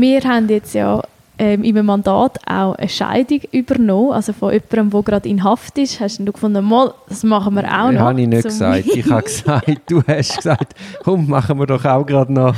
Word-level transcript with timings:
wir 0.00 0.20
haben 0.22 0.48
jetzt 0.48 0.74
ja 0.74 1.02
ähm, 1.38 1.64
in 1.64 1.74
meinem 1.74 1.86
Mandat 1.86 2.38
auch 2.46 2.74
eine 2.74 2.88
Scheidung 2.88 3.40
übernommen, 3.52 4.12
also 4.12 4.32
von 4.32 4.52
jemandem, 4.52 4.90
der 4.90 5.02
gerade 5.02 5.28
in 5.28 5.44
Haft 5.44 5.76
ist. 5.78 6.00
Hast 6.00 6.18
du 6.18 6.32
gefunden, 6.32 6.64
mal, 6.64 6.94
das 7.08 7.22
machen 7.24 7.54
wir 7.54 7.64
auch 7.64 7.90
noch? 7.92 8.00
Habe 8.00 8.20
ich 8.20 8.28
nicht 8.28 8.44
gesagt. 8.44 8.86
Ich 8.86 9.10
habe 9.10 9.22
gesagt, 9.24 9.80
du 9.88 10.02
hast 10.06 10.36
gesagt, 10.36 10.74
komm, 11.02 11.28
machen 11.28 11.58
wir 11.58 11.66
doch 11.66 11.84
auch 11.84 12.04
gerade 12.04 12.32
noch. 12.32 12.54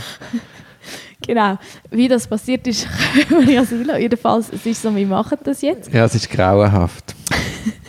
Genau. 1.27 1.59
Wie 1.90 2.09
das 2.09 2.27
passiert 2.27 2.66
ist, 2.66 2.87
können 3.29 3.47
wir 3.47 3.55
ja 3.55 3.65
sehen. 3.65 3.91
Jedenfalls, 3.99 4.51
es 4.53 4.65
ist 4.65 4.83
so, 4.83 4.95
wir 4.95 5.07
machen 5.07 5.39
das 5.43 5.63
jetzt. 5.63 5.93
Ja, 5.93 6.05
es 6.05 6.15
ist 6.15 6.31
grauenhaft. 6.31 7.15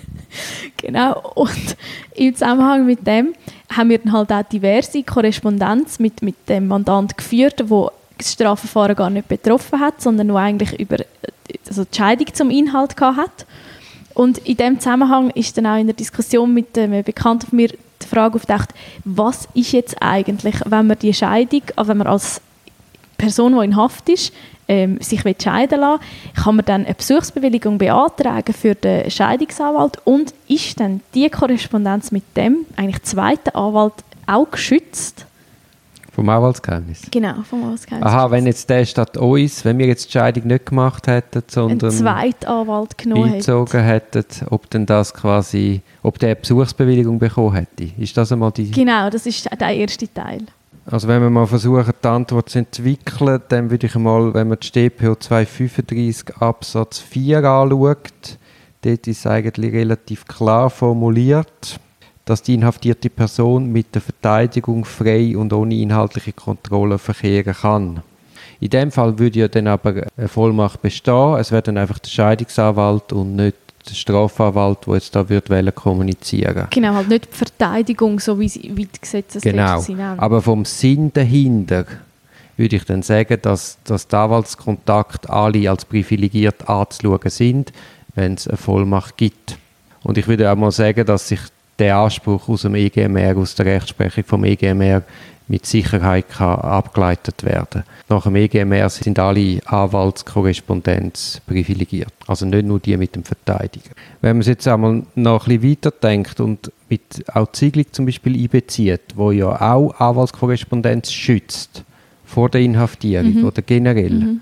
genau. 0.77 1.31
Und 1.35 1.77
im 2.15 2.33
Zusammenhang 2.33 2.85
mit 2.85 3.05
dem 3.05 3.33
haben 3.71 3.89
wir 3.89 3.99
dann 3.99 4.13
halt 4.13 4.31
auch 4.31 4.43
diverse 4.43 5.03
Korrespondenz 5.03 5.99
mit, 5.99 6.21
mit 6.23 6.35
dem 6.49 6.67
Mandant 6.67 7.15
geführt, 7.15 7.65
wo 7.67 7.91
das 8.19 8.33
Strafverfahren 8.33 8.95
gar 8.95 9.09
nicht 9.09 9.27
betroffen 9.27 9.79
hat, 9.79 10.01
sondern 10.01 10.27
nur 10.27 10.39
eigentlich 10.39 10.79
über 10.79 10.97
also 11.67 11.83
die 11.85 11.97
Scheidung 11.97 12.33
zum 12.33 12.49
Inhalt 12.51 12.95
gehabt 12.95 13.17
hat. 13.17 13.45
Und 14.13 14.39
in 14.39 14.57
dem 14.57 14.79
Zusammenhang 14.79 15.29
ist 15.31 15.57
dann 15.57 15.65
auch 15.65 15.77
in 15.77 15.87
der 15.87 15.95
Diskussion 15.95 16.53
mit 16.53 16.77
einem 16.77 17.03
Bekannten 17.03 17.47
von 17.47 17.55
mir 17.55 17.69
die 17.69 18.07
Frage 18.07 18.35
aufgedacht, 18.35 18.69
was 19.05 19.47
ist 19.53 19.71
jetzt 19.71 20.01
eigentlich, 20.01 20.55
wenn 20.65 20.87
man 20.87 20.99
die 20.99 21.13
Scheidung, 21.13 21.61
also 21.75 21.89
wenn 21.89 21.97
man 21.97 22.07
als 22.07 22.41
Person, 23.17 23.57
die 23.57 23.65
in 23.65 23.75
Haft 23.75 24.09
ist, 24.09 24.33
ähm, 24.67 24.99
sich 25.01 25.21
scheiden 25.21 25.79
lassen 25.79 26.01
kann 26.35 26.55
man 26.55 26.65
dann 26.65 26.85
eine 26.85 26.93
Besuchsbewilligung 26.93 27.77
beantragen 27.77 28.53
für 28.53 28.75
den 28.75 29.09
Scheidungsanwalt 29.09 29.97
und 30.05 30.33
ist 30.47 30.79
dann 30.79 31.01
die 31.15 31.29
Korrespondenz 31.29 32.11
mit 32.11 32.23
dem 32.37 32.65
eigentlich 32.75 33.01
zweiten 33.03 33.49
Anwalt 33.49 33.93
auch 34.27 34.49
geschützt? 34.51 35.25
Vom 36.19 36.27
Anwaltsgeheimnis? 36.27 37.03
Genau, 37.11 37.43
vom 37.49 37.63
Anwaltsgeheimnis. 37.63 38.11
Aha, 38.11 38.29
wenn 38.29 38.45
jetzt 38.45 38.69
der 38.69 38.83
statt 38.83 39.15
uns, 39.15 39.63
wenn 39.63 39.77
wir 39.77 39.87
jetzt 39.87 40.07
die 40.07 40.11
Scheidung 40.11 40.47
nicht 40.47 40.65
gemacht 40.65 41.07
hätten, 41.07 41.43
sondern 41.47 41.91
einen 41.91 41.97
zweiten 41.97 42.45
Anwalt 42.45 42.97
genommen 42.97 43.23
eingezogen 43.23 43.81
hätten, 43.81 44.25
ob 44.49 44.69
denn 44.69 44.85
das 44.85 45.13
quasi, 45.13 45.81
ob 46.03 46.19
der 46.19 46.31
eine 46.31 46.35
Besuchsbewilligung 46.35 47.19
bekommen 47.19 47.55
hätte. 47.55 47.91
Ist 47.97 48.17
das 48.17 48.33
einmal 48.33 48.51
die... 48.51 48.69
Genau, 48.69 49.09
das 49.09 49.25
ist 49.25 49.49
der 49.49 49.69
erste 49.69 50.13
Teil. 50.13 50.41
Also 50.85 51.07
wenn 51.07 51.21
wir 51.21 51.29
mal 51.29 51.47
versuchen, 51.47 51.93
die 52.03 52.07
Antwort 52.09 52.49
zu 52.49 52.59
entwickeln, 52.59 53.41
dann 53.47 53.71
würde 53.71 53.87
ich 53.87 53.95
mal, 53.95 54.33
wenn 54.33 54.49
man 54.49 54.57
die 54.59 54.67
StPO 54.67 55.15
235 55.15 56.35
Absatz 56.37 56.99
4 56.99 57.45
anschaut, 57.45 58.37
dort 58.81 59.07
ist 59.07 59.25
eigentlich 59.25 59.71
relativ 59.71 60.25
klar 60.25 60.69
formuliert, 60.69 61.79
dass 62.29 62.43
die 62.43 62.53
inhaftierte 62.53 63.09
Person 63.09 63.71
mit 63.71 63.95
der 63.95 64.01
Verteidigung 64.01 64.85
frei 64.85 65.35
und 65.35 65.51
ohne 65.51 65.75
inhaltliche 65.75 66.33
Kontrolle 66.33 66.97
verkehren 66.99 67.55
kann. 67.55 68.03
In 68.59 68.69
dem 68.69 68.91
Fall 68.91 69.17
würde 69.17 69.39
ja 69.39 69.47
dann 69.47 69.67
aber 69.67 70.07
eine 70.17 70.27
Vollmacht 70.27 70.81
bestehen. 70.81 71.37
Es 71.39 71.51
wäre 71.51 71.63
dann 71.63 71.77
einfach 71.77 71.99
der 71.99 72.09
Scheidungsanwalt 72.09 73.13
und 73.13 73.35
nicht 73.35 73.55
der 73.89 73.95
Strafanwalt, 73.95 74.85
der 74.85 74.95
jetzt 74.95 75.15
da 75.15 75.27
wird 75.27 75.75
kommunizieren 75.75 76.67
Genau, 76.69 76.93
halt 76.93 77.07
nicht 77.07 77.29
die 77.31 77.37
Verteidigung, 77.37 78.19
so 78.19 78.39
wie, 78.39 78.51
wie 78.75 78.85
die 78.85 79.01
Gesetzestexte 79.01 79.51
genau. 79.51 79.79
sind. 79.79 79.99
Aber 79.99 80.41
vom 80.41 80.65
Sinn 80.65 81.11
dahinter 81.13 81.85
würde 82.57 82.75
ich 82.75 82.83
dann 82.83 83.01
sagen, 83.01 83.39
dass, 83.41 83.77
dass 83.85 84.07
die 84.07 84.15
Anwaltskontakte 84.15 85.29
alle 85.29 85.69
als 85.69 85.85
privilegiert 85.85 86.69
anzuschauen 86.69 87.29
sind, 87.29 87.71
wenn 88.15 88.33
es 88.33 88.47
eine 88.47 88.57
Vollmacht 88.57 89.15
gibt. 89.15 89.57
Und 90.03 90.17
ich 90.17 90.27
würde 90.27 90.51
auch 90.51 90.55
mal 90.57 90.71
sagen, 90.71 91.05
dass 91.05 91.29
sich 91.29 91.39
der 91.79 91.97
Anspruch 91.97 92.47
aus 92.49 92.63
dem 92.63 92.75
EGMR, 92.75 93.37
aus 93.37 93.55
der 93.55 93.65
Rechtsprechung 93.65 94.23
vom 94.25 94.43
EGMR 94.43 95.03
mit 95.49 95.65
Sicherheit 95.65 96.29
kann 96.29 96.59
abgeleitet 96.59 97.43
werden. 97.43 97.83
Nach 98.07 98.23
dem 98.23 98.35
EGMR 98.35 98.87
sind 98.89 99.17
alle 99.17 99.59
Anwaltskorrespondenz 99.65 101.41
privilegiert. 101.47 102.13
Also 102.27 102.45
nicht 102.45 102.65
nur 102.65 102.79
die 102.79 102.95
mit 102.97 103.15
dem 103.15 103.23
Verteidiger. 103.23 103.89
Wenn 104.21 104.37
man 104.37 104.41
es 104.41 104.47
jetzt 104.47 104.67
einmal 104.67 105.03
noch 105.15 105.47
ein 105.47 105.59
bisschen 105.59 105.71
weiterdenkt 105.71 106.39
und 106.39 106.71
mit 106.87 107.01
auch 107.33 107.51
Ziegelung 107.51 107.87
zum 107.91 108.05
Beispiel 108.05 108.39
einbezieht, 108.39 109.01
wo 109.15 109.31
ja 109.31 109.59
auch 109.59 109.99
Anwaltskorrespondenz 109.99 111.11
schützt 111.11 111.83
vor 112.25 112.49
der 112.49 112.61
Inhaftierung 112.61 113.39
mhm. 113.39 113.45
oder 113.45 113.63
generell. 113.63 114.11
Mhm. 114.11 114.41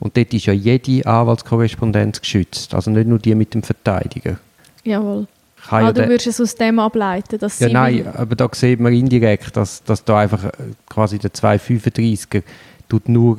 Und 0.00 0.16
dort 0.16 0.34
ist 0.34 0.46
ja 0.46 0.52
jede 0.52 1.06
Anwaltskorrespondenz 1.06 2.20
geschützt, 2.20 2.74
also 2.74 2.90
nicht 2.90 3.06
nur 3.06 3.20
die 3.20 3.34
mit 3.36 3.54
dem 3.54 3.62
Verteidiger. 3.62 4.38
Jawohl 4.82 5.28
ah, 5.70 5.80
ja 5.82 5.92
du 5.92 6.08
würdest 6.08 6.26
es 6.26 6.40
aus 6.40 6.54
dem 6.54 6.78
ableiten, 6.78 7.38
dass 7.38 7.58
Ja, 7.58 7.68
nein, 7.68 8.06
aber 8.06 8.36
da 8.36 8.48
sieht 8.52 8.80
man 8.80 8.92
indirekt, 8.92 9.56
dass, 9.56 9.82
dass 9.84 10.04
da 10.04 10.18
einfach 10.18 10.44
äh, 10.44 10.52
quasi 10.88 11.18
der 11.18 11.32
235er 11.32 12.42
tut 12.88 13.08
nur 13.08 13.38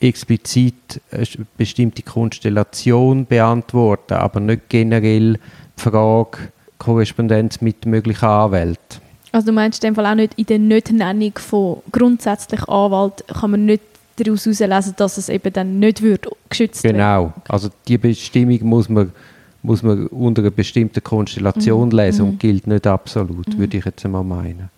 explizit 0.00 1.00
eine 1.10 1.26
bestimmte 1.56 2.02
Konstellation 2.02 3.26
beantworten, 3.26 4.14
aber 4.14 4.40
nicht 4.40 4.68
generell 4.68 5.34
die 5.34 5.82
Frage 5.82 6.38
Korrespondenz 6.78 7.60
mit 7.60 7.86
möglichen 7.86 8.24
Anwälten. 8.24 9.00
Also 9.30 9.46
du 9.46 9.52
meinst 9.52 9.82
in 9.82 9.90
dem 9.90 9.94
Fall 9.94 10.06
auch 10.06 10.14
nicht 10.14 10.34
in 10.36 10.46
der 10.46 10.58
Nicht-Nennung 10.58 11.32
von 11.38 11.78
grundsätzlich 11.92 12.68
Anwalt 12.68 13.24
kann 13.28 13.52
man 13.52 13.64
nicht 13.64 13.82
daraus 14.16 14.44
herauslesen, 14.44 14.94
dass 14.96 15.16
es 15.16 15.28
eben 15.28 15.52
dann 15.52 15.78
nicht 15.78 16.02
wird 16.02 16.26
geschützt 16.50 16.84
wird. 16.84 16.94
Genau, 16.94 17.32
also 17.48 17.70
die 17.88 17.98
Bestimmung 17.98 18.58
muss 18.64 18.88
man 18.88 19.12
muss 19.62 19.82
man 19.82 20.06
unter 20.08 20.42
einer 20.42 20.50
bestimmten 20.50 21.02
Konstellation 21.02 21.88
mhm. 21.88 21.96
lesen 21.96 22.22
und 22.22 22.32
mhm. 22.32 22.38
gilt 22.38 22.66
nicht 22.66 22.86
absolut, 22.86 23.48
mhm. 23.48 23.58
würde 23.58 23.76
ich 23.76 23.84
jetzt 23.84 24.04
einmal 24.04 24.24
meinen. 24.24 24.70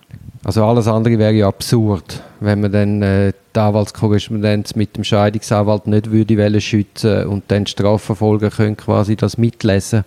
Also 0.44 0.62
alles 0.64 0.86
andere 0.86 1.18
wäre 1.18 1.32
ja 1.32 1.48
absurd, 1.48 2.22
wenn 2.40 2.60
man 2.60 2.70
dann 2.70 3.02
äh, 3.02 3.32
die 3.56 3.60
Anwaltskorrespondenz 3.60 4.74
mit 4.74 4.94
dem 4.96 5.02
Scheidungsanwalt 5.02 5.86
nicht 5.86 6.10
würde 6.10 6.36
wollen 6.36 6.60
schützen 6.60 7.26
und 7.26 7.44
dann 7.48 7.66
Strafverfolger 7.66 8.50
können 8.50 8.76
quasi 8.76 9.16
das 9.16 9.38
mitlesen. 9.38 10.04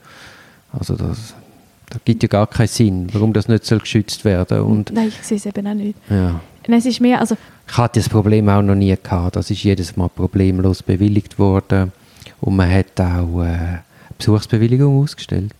Also 0.71 0.95
das, 0.95 1.33
das 1.89 1.99
gibt 2.05 2.21
ja 2.21 2.29
gar 2.29 2.45
keinen 2.45 2.67
Sinn, 2.67 3.07
warum 3.13 3.33
das 3.33 3.47
nicht 3.47 3.65
soll 3.65 3.79
geschützt 3.79 4.25
werden 4.25 4.61
und 4.61 4.93
Nein, 4.93 5.07
ich 5.07 5.25
sehe 5.25 5.37
es 5.37 5.45
eben 5.47 5.65
auch 5.65 5.73
nicht. 5.73 5.97
Ja. 6.07 6.39
es 6.67 6.85
ist 6.85 7.01
mehr, 7.01 7.19
also 7.19 7.35
ich 7.67 7.77
hatte 7.77 7.99
das 7.99 8.07
Problem 8.07 8.47
auch 8.49 8.61
noch 8.61 8.75
nie 8.75 8.95
gehabt. 9.01 9.35
Das 9.35 9.49
ist 9.49 9.63
jedes 9.63 9.97
Mal 9.97 10.09
problemlos 10.09 10.83
bewilligt 10.83 11.39
worden 11.39 11.91
und 12.41 12.55
man 12.55 12.71
hat 12.71 13.01
auch 13.01 13.41
äh, 13.41 13.79
Besuchsbewilligung 14.17 15.01
ausgestellt? 15.01 15.53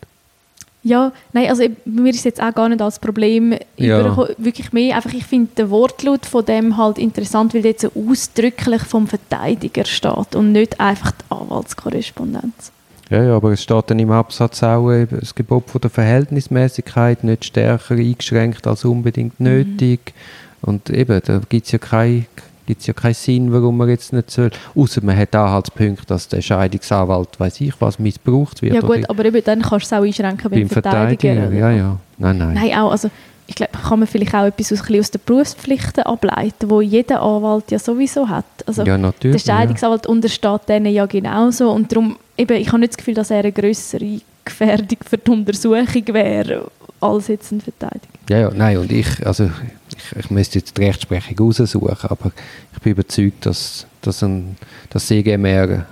Ja, 0.84 1.12
nein, 1.34 1.50
also 1.50 1.64
mir 1.86 2.12
ist 2.12 2.24
jetzt 2.24 2.42
auch 2.42 2.54
gar 2.54 2.70
nicht 2.70 2.82
als 2.82 3.00
Problem 3.00 3.56
ja. 3.76 4.28
wirklich 4.38 4.72
mehr, 4.72 4.96
einfach 4.96 5.14
ich 5.14 5.26
finde 5.26 5.50
den 5.58 5.70
Wortlaut 5.70 6.26
von 6.26 6.46
dem 6.46 6.78
halt 6.78 6.98
interessant, 6.98 7.54
weil 7.54 7.66
jetzt 7.66 7.82
so 7.82 7.92
ausdrücklich 7.94 8.84
vom 8.84 9.06
Verteidiger 9.06 9.84
steht 9.84 10.36
und 10.36 10.54
nicht 10.54 10.80
einfach 10.80 11.12
die 11.12 11.32
Anwaltskorrespondenz. 11.32 12.72
Ja, 13.10 13.24
ja, 13.24 13.36
aber 13.36 13.52
es 13.52 13.64
steht 13.64 13.90
dann 13.90 14.00
im 14.00 14.12
Absatz 14.12 14.64
auch 14.64 14.92
eben, 14.92 15.20
das 15.20 15.34
Gebot 15.34 15.70
von 15.70 15.82
der 15.82 15.90
Verhältnismäßigkeit 15.90 17.24
nicht 17.24 17.46
stärker 17.46 17.96
eingeschränkt 17.96 18.68
als 18.68 18.86
unbedingt 18.86 19.40
mhm. 19.40 19.46
nötig. 19.46 20.14
Mhm. 20.62 20.70
Und 20.70 20.90
eben, 20.90 21.22
da 21.26 21.42
gibt 21.50 21.66
es 21.66 21.72
ja 21.72 21.80
keine 21.80 22.26
gibt 22.68 22.82
es 22.82 22.88
ja 22.88 22.94
keinen 22.94 23.16
Sinn, 23.16 23.52
warum 23.52 23.78
man 23.78 23.90
jetzt 23.90 24.14
nicht 24.14 24.30
soll. 24.30 24.52
Außer 24.76 25.04
man 25.04 25.18
hat 25.18 25.36
Anhaltspunkt, 25.36 26.12
dass 26.12 26.28
der 26.28 26.42
Scheidungsanwalt, 26.42 27.40
weiß 27.40 27.62
ich 27.62 27.74
was, 27.80 27.98
missbraucht 27.98 28.62
wird. 28.62 28.76
Ja 28.76 28.82
gut, 28.82 29.10
aber 29.10 29.26
eben 29.26 29.44
dann 29.44 29.62
kannst 29.62 29.92
du 29.92 29.96
es 29.96 30.00
auch 30.00 30.06
einschränken 30.06 30.52
beim, 30.52 30.60
beim 30.60 30.70
Verteidiger. 30.70 31.34
Verteidiger. 31.34 31.58
Ja, 31.58 31.72
ja. 31.72 31.98
Nein, 32.20 32.38
nein. 32.38 32.54
Nein, 32.54 32.74
auch, 32.78 32.92
also 32.92 33.10
ich 33.48 33.56
glaube, 33.56 33.72
kann 33.72 34.00
man 34.00 34.08
vielleicht 34.08 34.36
auch 34.36 34.46
etwas 34.46 34.74
aus, 34.74 34.82
aus 34.82 35.12
den 35.12 35.22
Berufspflichten 35.26 36.04
ableiten, 36.04 36.70
wo 36.70 36.82
jeder 36.82 37.22
Anwalt 37.22 37.72
ja 37.72 37.80
sowieso 37.80 38.28
hat. 38.28 38.46
Also 38.66 38.84
ja, 38.84 38.98
natürlich. 38.98 39.44
Der 39.44 39.54
Scheidungsanwalt 39.54 40.06
ja. 40.06 40.12
untersteht 40.12 40.62
denen 40.68 40.94
ja 40.94 41.06
genauso 41.06 41.72
und 41.72 41.92
darum, 41.92 42.18
eben, 42.38 42.58
ich 42.58 42.68
habe 42.68 42.80
nicht 42.80 42.94
das 42.94 42.98
Gefühl, 42.98 43.14
dass 43.14 43.32
er 43.32 43.40
eine 43.40 43.54
größere 43.54 44.20
Gefährdung 44.44 44.98
für 45.08 45.18
die 45.18 45.32
Untersuchung 45.32 46.04
wäre 46.08 46.70
als 47.00 47.28
jetzt 47.28 47.52
ein 47.52 47.62
Verteidiger. 47.62 48.08
Ja, 48.30 48.40
ja, 48.40 48.52
nein, 48.54 48.78
und 48.78 48.92
ich, 48.92 49.26
also 49.26 49.50
ich, 49.98 50.16
ich 50.18 50.32
müsste 50.32 50.60
jetzt 50.60 50.78
die 50.78 50.84
Rechtsprechung 50.84 51.38
raussuchen, 51.40 52.10
aber 52.10 52.32
ich 52.74 52.82
bin 52.82 52.92
überzeugt, 52.92 53.46
dass, 53.46 53.86
dass 54.02 54.24
ein, 54.24 54.56
das 54.90 55.08
CGMR 55.08 55.68
den 55.68 55.86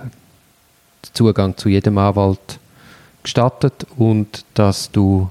Zugang 1.12 1.56
zu 1.56 1.68
jedem 1.68 1.98
Anwalt 1.98 2.58
gestattet 3.22 3.86
und 3.96 4.44
dass 4.54 4.90
du 4.90 5.30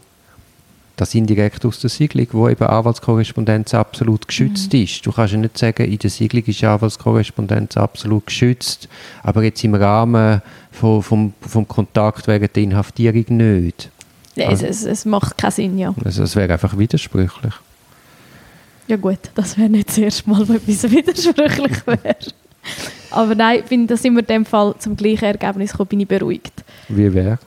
das 0.96 1.14
indirekt 1.14 1.66
aus 1.66 1.80
der 1.80 1.90
Siedlung, 1.90 2.28
wo 2.32 2.48
eben 2.48 2.66
Anwaltskorrespondenz 2.66 3.74
absolut 3.74 4.28
geschützt 4.28 4.72
mhm. 4.74 4.84
ist. 4.84 5.06
Du 5.06 5.12
kannst 5.12 5.34
ja 5.34 5.40
nicht 5.40 5.58
sagen, 5.58 5.86
in 5.86 5.98
der 5.98 6.10
Siedlung 6.10 6.44
ist 6.46 6.64
Anwaltskorrespondenz 6.64 7.78
absolut 7.78 8.28
geschützt, 8.28 8.88
aber 9.24 9.44
jetzt 9.44 9.64
im 9.64 9.76
Rahmen 9.76 10.42
von, 10.72 11.04
vom, 11.04 11.34
vom 11.42 11.68
Kontakt 11.68 12.28
wegen 12.28 12.48
der 12.54 12.64
Inhaftierung 12.64 13.26
nicht. 13.28 13.90
Nee, 14.36 14.46
also, 14.46 14.66
es, 14.66 14.84
es, 14.84 15.06
macht 15.06 15.38
keinen 15.38 15.52
Sinn, 15.52 15.78
ja. 15.78 15.94
Also 16.04 16.24
es 16.24 16.36
wäre 16.36 16.54
einfach 16.54 16.78
widersprüchlich. 16.78 17.54
Ja 18.88 18.98
gut, 18.98 19.20
das 19.34 19.58
wäre 19.58 19.70
nicht 19.70 19.90
das 19.90 19.98
erste 19.98 20.30
Mal, 20.30 20.48
wo 20.48 20.54
etwas 20.54 20.90
widersprüchlich 20.90 21.88
wäre. 21.88 22.16
Aber 23.12 23.36
nein, 23.36 23.64
bin, 23.68 23.88
da 23.88 23.98
sind 23.98 24.14
wir 24.14 24.22
in 24.22 24.28
dem 24.28 24.46
Fall 24.46 24.76
zum 24.80 24.96
gleichen 24.96 25.26
Ergebnis 25.26 25.72
gekommen, 25.72 25.90
bin 25.90 26.00
ich 26.02 26.08
beruhigt. 26.08 26.64
Wie 26.90 27.14
wer? 27.14 27.40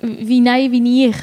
Wie 0.00 0.40
nein, 0.40 0.70
wie 0.72 1.06
ich. 1.06 1.16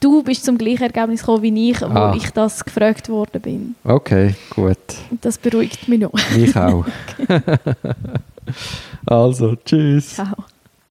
Du 0.00 0.22
bist 0.22 0.44
zum 0.44 0.56
gleichen 0.56 0.84
Ergebnis 0.84 1.20
gekommen 1.20 1.42
wie 1.42 1.70
ich, 1.70 1.82
ah. 1.82 2.12
wo 2.12 2.16
ich 2.16 2.30
das 2.30 2.64
gefragt 2.64 3.08
worden 3.08 3.40
bin. 3.40 3.74
Okay, 3.84 4.34
gut. 4.50 4.78
Das 5.20 5.36
beruhigt 5.36 5.86
mich 5.88 6.00
noch. 6.00 6.12
Mich 6.34 6.56
auch. 6.56 6.86
Also, 9.06 9.56
tschüss. 9.56 10.14
Ciao. 10.14 10.44